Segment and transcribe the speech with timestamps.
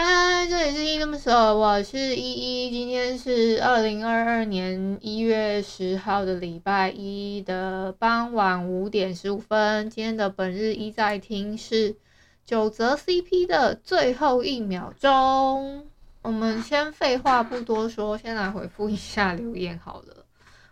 [0.00, 2.70] 嗨，这里是依依恋不舍，我是依依。
[2.70, 9.90] 今天是二零二二年一月十号的礼拜一的傍晚五点十五分。
[9.90, 11.96] 今天的本日一在听是
[12.44, 15.88] 九泽 CP 的最后一秒钟。
[16.22, 20.24] 我们先废话不多说，先来回复一下留言好了。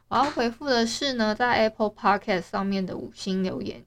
[0.06, 3.84] 我要回复的是呢，在 Apple Podcast 上面的五星留言，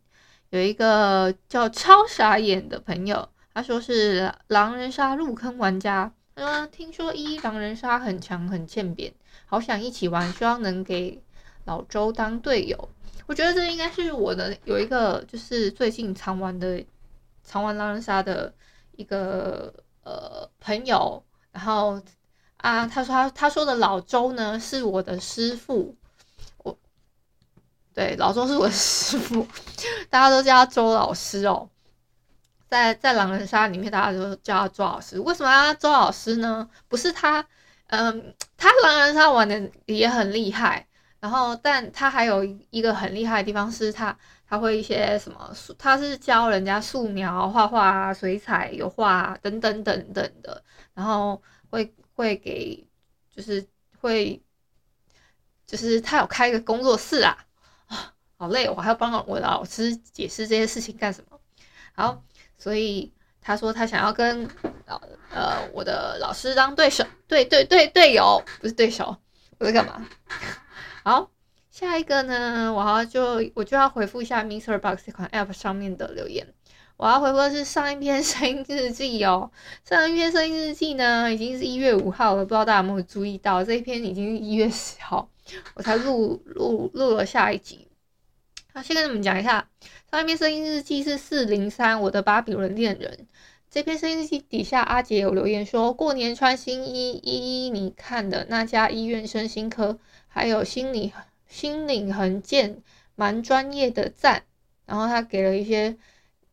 [0.50, 3.30] 有一个叫超傻眼的朋友。
[3.54, 9.14] 他说是狼人杀入坑玩家，他说听说一狼人杀很强很欠扁，
[9.46, 11.22] 好想一起玩，希望能给
[11.66, 12.90] 老周当队友。
[13.26, 16.84] 我觉得这应该是我的有一个就是最近常玩的
[17.44, 18.54] 常玩狼人杀的
[18.96, 22.02] 一个呃朋友，然后
[22.58, 25.96] 啊他说他他说的老周呢是我的师傅，
[26.64, 26.76] 我
[27.94, 29.46] 对老周是我的师傅，
[30.10, 31.70] 大家都叫他周老师哦。
[32.70, 35.20] 在在狼人杀里面，大家都叫他周老师。
[35.20, 36.70] 为什么要周老师呢？
[36.88, 37.44] 不是他，
[37.88, 40.88] 嗯，他狼人杀玩的也很厉害。
[41.20, 44.16] 然后，但他还有一个很厉害的地方是他，
[44.48, 45.52] 他会一些什么？
[45.80, 50.64] 他是教人家素描、画画、水彩、油画等等等等的。
[50.94, 52.88] 然后会会给，
[53.36, 53.68] 就是
[54.00, 54.42] 会，
[55.66, 57.36] 就是他有开一个工作室啊，
[57.88, 61.40] 啊， 好累，我还要帮我的老师解释这些事情干什么？
[61.94, 62.24] 好。
[62.60, 63.12] 所以
[63.42, 64.48] 他说他想要跟
[64.86, 65.02] 老
[65.34, 69.18] 呃我的老师当对手，对对对队友，不是对手，
[69.58, 70.06] 我在干嘛？
[71.04, 71.32] 好，
[71.72, 76.54] 下一个呢，我要就我就要回复一下 MixerBox 这款 App 上面的留言。
[76.98, 79.50] 我要回复的是上一篇声音日记哦，
[79.86, 85.30] 上一篇声音日记呢已经是一月五号了，不知道大家有没有注意到这一篇已经是一月十号，
[85.76, 87.88] 我才录录录了下一集。
[88.82, 89.68] 先跟你们讲一下。
[90.12, 93.28] 上一篇声音日记是四零三，我的巴比伦恋人。
[93.70, 101.14] 这篇声音日记底下，阿杰有留言说，过年穿新衣，依依你看的那家医院身心科，还有心理
[101.48, 102.82] 心领横剑，
[103.16, 104.44] 蛮专业的赞。
[104.88, 105.96] 然后他给了一些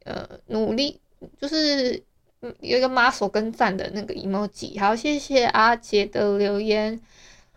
[0.04, 1.00] 呃努力，
[1.40, 2.02] 就是
[2.60, 4.78] 有一个 muscle 跟赞的那个 emoji。
[4.78, 7.00] 好，谢谢阿杰的留言。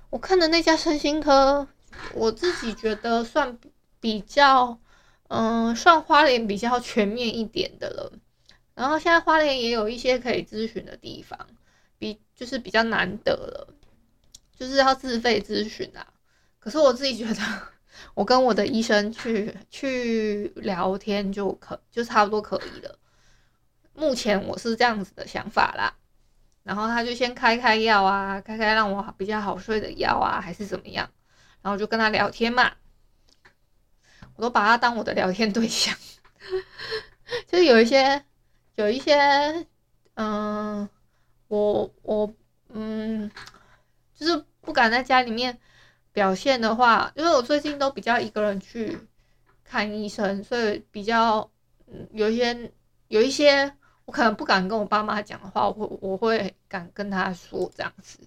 [0.09, 1.67] 我看的那家身心科，
[2.13, 3.59] 我自己觉得算
[3.99, 4.79] 比较。
[5.31, 8.11] 嗯，算花莲比较全面一点的了。
[8.73, 11.37] 然后现在花莲也有一些可以咨询的地方，
[11.99, 13.71] 比就是比较难得了，
[14.57, 16.07] 就是要自费咨询啊。
[16.57, 17.41] 可是我自己觉得，
[18.15, 22.97] 我跟我的医生去去聊天就可就差不多可以了。
[23.93, 25.93] 目前我是这样子的想法啦。
[26.63, 31.07] 然后他就先开开药啊，开开让我比较好睡的药啊，还是怎么样？
[31.61, 32.71] 然后就跟他聊天嘛。
[34.39, 35.93] 我都把他当我的聊天对象，
[37.45, 38.23] 就是有一些，
[38.75, 39.13] 有一些，
[40.13, 40.87] 嗯，
[41.49, 42.33] 我我
[42.69, 43.29] 嗯，
[44.15, 45.59] 就是不敢在家里面
[46.13, 48.97] 表现的话，因为我最近都比较一个人去
[49.65, 51.51] 看医生，所以比较，
[52.13, 52.71] 有一些
[53.09, 53.75] 有一些
[54.05, 58.17] 我可能不敢跟我爸妈讲的话，我会我会敢跟他说这样子，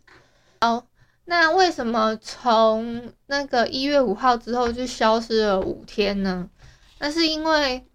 [0.60, 0.86] 好。
[1.24, 6.50] 那为什么从那个一月五号之后就消失了五天呢？
[6.98, 7.86] 那是因为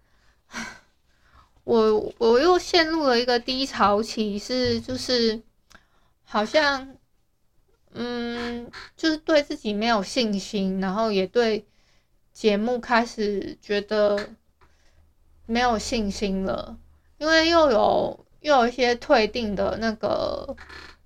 [1.64, 5.42] 我我又陷入了一个低潮期，是就是
[6.24, 6.96] 好像
[7.92, 11.66] 嗯，就是对自己没有信心，然后也对
[12.32, 14.30] 节目开始觉得
[15.44, 16.78] 没有信心了，
[17.18, 20.56] 因为又有又有一些退订的那个，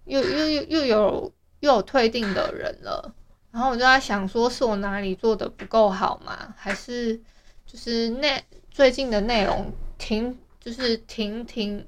[0.05, 1.32] 又又又又有。
[1.62, 3.14] 又有退订的人了，
[3.53, 6.53] 然后我就在想，说是我哪里做的不够好吗？
[6.59, 7.17] 还是
[7.64, 11.87] 就是内最近的内容停，就是停停，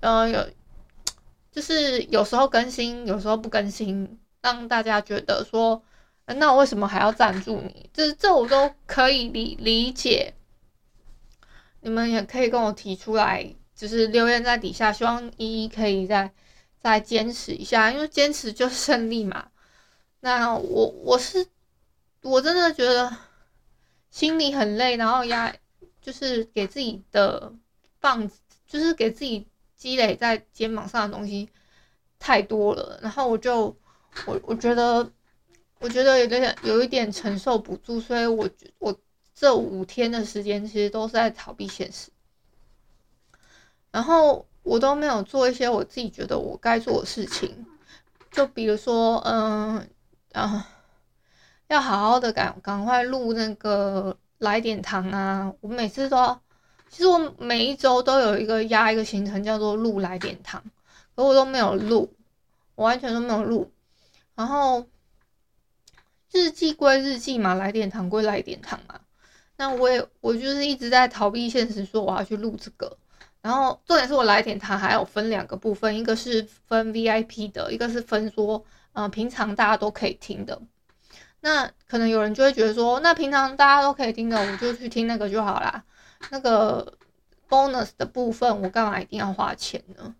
[0.00, 0.44] 呃，有
[1.52, 5.80] 就是有时候更新，有时候不更新，让大家觉得说，
[6.26, 7.88] 那我为什么还要赞助你？
[7.94, 10.34] 这这我都可以理理解，
[11.80, 16.32] 你们也可以跟我提出来，就是留言在底下，希望依依可以在。
[16.82, 19.50] 再坚持一下， 因为坚持就胜利嘛。
[20.18, 21.46] 那我我是
[22.22, 23.16] 我真的觉得
[24.10, 25.54] 心里很累，然后压
[26.00, 27.52] 就是给自己的
[28.00, 29.46] 棒子，就是给自己
[29.76, 31.48] 积累在肩膀上的东西
[32.18, 33.76] 太多了，然后我就
[34.26, 35.08] 我我觉得
[35.78, 38.96] 我觉得有点有一点承受不住，所以我我
[39.34, 42.10] 这五天的时间其实都是在逃避现实，
[43.92, 44.44] 然后。
[44.62, 47.66] 我都没有做一些我自己觉得我该做的事情，
[48.30, 49.88] 就比如说，嗯，
[50.32, 50.68] 啊，
[51.68, 55.52] 要好好的赶赶快录那个来点糖啊！
[55.60, 56.38] 我每次都，
[56.88, 60.62] 其实我每一周都有一个压一个行程叫做录来点糖，
[61.16, 62.14] 可我都没有录，
[62.74, 63.70] 我完全都没有录。
[64.34, 64.86] 然后
[66.30, 69.00] 日记归日记嘛，来点糖归来点糖嘛，
[69.56, 72.96] 那我也我就是一直在逃避现实，说我要去录这个。
[73.42, 80.60] 然后重点是我来点它还有分两个部分，一个是分 VIP 的，一个是分说，嗯、呃，平常大家都可以听的。
[81.40, 85.82] 那可能有人就会觉得说，那平常大家都可以听的，我就去听那个就好啦。
[86.30, 86.96] 那个
[87.48, 90.14] bonus 的部分，我干嘛一定要花钱呢？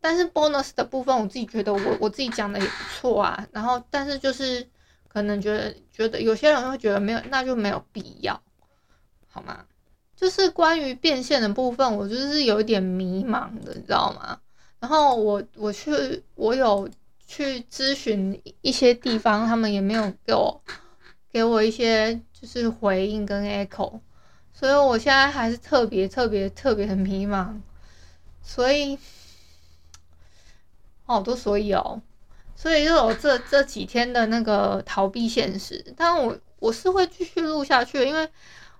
[0.00, 3.44] 但是 bonus 的部分，我自己觉得我我自己讲的也不错啊。
[3.50, 4.64] 然后，但是就是
[5.08, 8.40] 可能觉得觉得有些人会觉得没有，那就没有必要，
[9.26, 9.64] 好吗？
[10.16, 14.40] 就是关于变现的部分，我就是有一点迷茫的，你知道吗？
[14.80, 16.88] 然后我我去，我有
[17.26, 20.62] 去咨询一些地方，他们也没有给我
[21.30, 24.00] 给我一些就是回应跟 echo，
[24.54, 27.54] 所以我现在还是特别特别特别的迷茫。
[28.42, 28.98] 所以，
[31.04, 32.00] 好多所以哦，
[32.54, 38.26] 所以就有这这几天的那个逃避现实，但我我是会继续录下去，因为。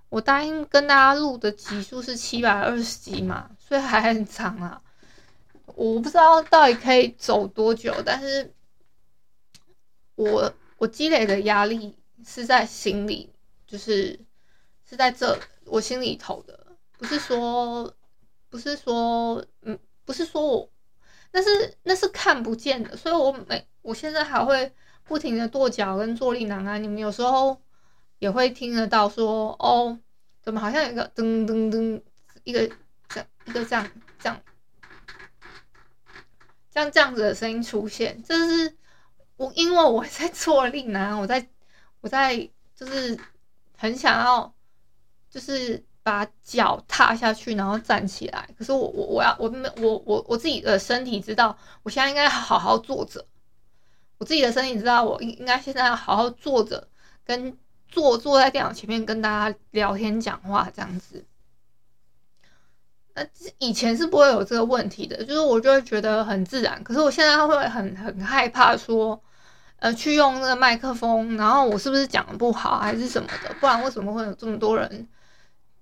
[0.09, 4.81] 我答应跟大家录的集数是七百二十集嘛，所以还很长啊。
[5.75, 8.53] 我不知道到底可以走多久，但是
[10.15, 11.93] 我我积累的压力
[12.25, 13.29] 是在心里，
[13.67, 14.17] 就是
[14.89, 16.57] 是在这我心里头的，
[16.97, 17.93] 不是说
[18.49, 20.69] 不是说嗯，不是说我，
[21.33, 24.73] 那是那是看不见的，所以我每我现在还会
[25.03, 27.61] 不停的跺脚跟坐立难安，你们有时候。
[28.19, 29.99] 也会听得到说哦，
[30.41, 32.01] 怎么好像有一个噔噔噔，
[32.43, 32.67] 一个
[33.09, 34.41] 这样一个这样这样，
[36.71, 38.75] 像这样子的声音出现，这是
[39.35, 41.47] 我因为我在坐立难安，我在
[42.01, 42.35] 我在
[42.75, 43.19] 就是
[43.77, 44.51] 很想要
[45.29, 53.27] 就是把脚踏下去，然后站起来，可是我我我要我没我我我自己的身体知道，我现在应该好好坐着，
[54.17, 56.87] 我自己的身体知道，我应应该现在要好好坐着
[57.23, 57.55] 跟。
[57.89, 61.25] 坐坐在电脑前面跟大家聊天讲话这样子，
[63.15, 63.25] 那
[63.57, 66.83] 以前是不会有这个问题的，就是我就会觉得很自然。
[66.83, 69.19] 可是我现在会很很害怕说，
[69.77, 73.53] 呃，去用那个麦克风，然后我是不是讲的不好还是什么的？
[73.59, 75.07] 不然为什么会有这么多人，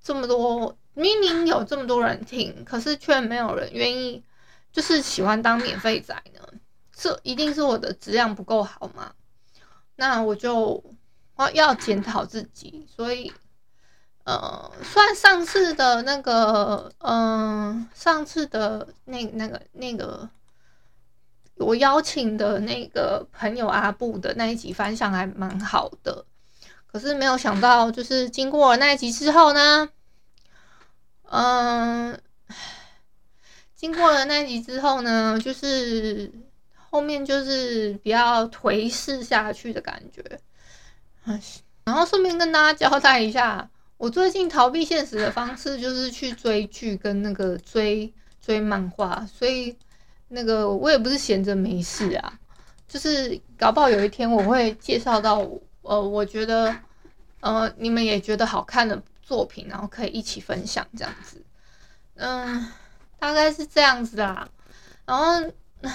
[0.01, 4.23] 这么多明明有这么多人听，可是却没有人愿意，
[4.71, 6.41] 就是喜欢当免费仔呢？
[6.93, 9.11] 这一定是我的质量不够好吗？
[9.95, 10.83] 那我就。
[11.35, 13.31] 我要检讨自己，所以，
[14.23, 20.29] 呃，算上次的那个，嗯、呃，上次的那那个那个，
[21.55, 26.25] 我邀请的那个朋友阿布的那一集反响还蛮好的，
[26.87, 29.89] 可是没有想到，就是经过那一集之后呢，
[31.23, 32.17] 嗯、
[33.75, 36.31] 经过了那一集之后呢，就是
[36.89, 40.23] 后面就是比较颓势下去的感觉。
[41.85, 49.77] 然后顺便跟大家交代一下，我最近逃避现实的方式就是去追剧跟那个追追漫画，所以
[50.29, 52.39] 那个我也不是闲着没事啊，
[52.87, 55.47] 就是搞不好有一天我会介绍到，
[55.81, 56.75] 呃，我觉得
[57.41, 61.43] 呃你们也觉得好看的作品，然后可以一起分享这样子，
[62.15, 62.71] 嗯，
[63.19, 64.47] 大概是这样子啦，
[65.05, 65.51] 然后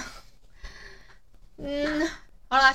[1.57, 2.09] 嗯，
[2.47, 2.73] 好啦。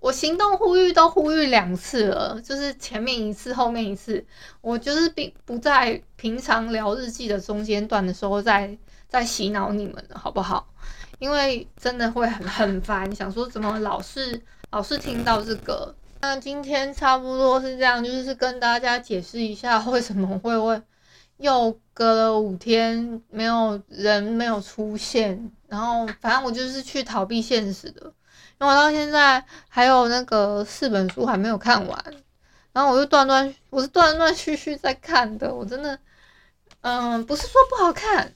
[0.00, 4.24] 我行动呼吁都呼吁两次了，就是前面一次，后面一次。
[4.60, 8.78] 我就是并不在平常聊日记的中间段的时候再
[9.08, 10.68] 再洗脑你们了，好不好？
[11.18, 14.40] 因为真的会很很烦，想说怎么老是
[14.70, 15.94] 老是听到这个。
[16.20, 20.80] 那今天差不多是这样，就是跟大家解释一下为什么会会
[21.38, 28.12] 又隔了五天没有人没有出现，然后反正我就是去逃避现实的。
[28.66, 32.04] 我到现在还有那个四本书还没有看完，
[32.72, 35.54] 然后我就断断，我是断断续续在看的。
[35.54, 35.98] 我真的，
[36.80, 38.34] 嗯，不是说不好看，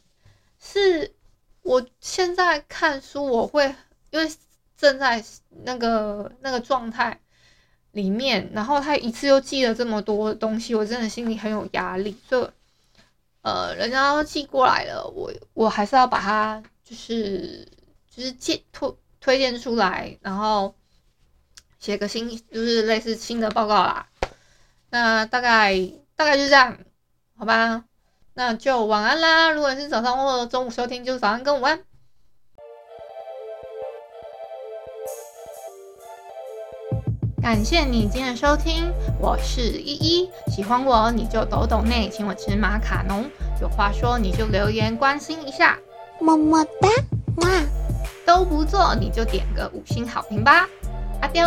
[0.61, 1.13] 是
[1.63, 3.75] 我现在看书，我会
[4.11, 4.33] 因为
[4.77, 5.25] 正在
[5.65, 7.21] 那个那个状态
[7.91, 12.17] 里面，然后他一次又寄了这么多东西，我真的心里很有压力。
[12.29, 12.51] 所以，
[13.43, 17.67] 呃，人家都寄过来了，我我还是要把它就是
[18.09, 18.89] 就是介推
[19.23, 20.75] 推荐出来，然后
[21.79, 24.09] 写个新就是类似新的报告啦。
[24.91, 25.75] 那大概
[26.17, 26.77] 大概就这样，
[27.39, 27.85] 好吧？
[28.35, 29.51] 那就晚安啦！
[29.51, 31.85] 如果是早上或中午收听，就早上跟午安。
[37.43, 40.31] 感谢你今天的收听，我是依依。
[40.49, 43.25] 喜欢我你就抖抖内，请我吃马卡龙。
[43.61, 45.79] 有话说你就留言关心一下，
[46.21, 46.89] 么么哒，
[47.37, 47.49] 哇！
[48.35, 50.67] 都不做你就点个五星好评吧
[51.21, 51.47] 阿彪。